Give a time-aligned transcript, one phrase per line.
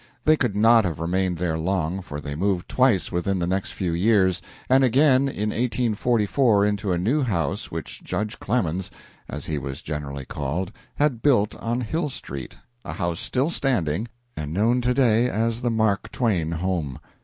[0.23, 3.93] They could not have remained there long, for they moved twice within the next few
[3.93, 8.89] years, and again in 1844 into a new house which Judge Clemens,
[9.29, 14.51] as he was generally called, had built on Hill Street a house still standing, and
[14.51, 16.97] known to day as the Mark Twain home.